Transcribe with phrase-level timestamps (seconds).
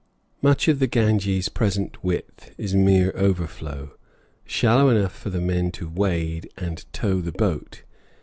[0.41, 3.93] Much of the Ganges' present width is mere overflow,
[4.45, 7.83] shallow enough for the men to wade and tow the boat.